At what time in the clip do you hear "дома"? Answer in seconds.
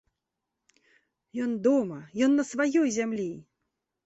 1.67-1.99